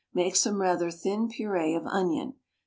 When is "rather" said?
0.59-0.89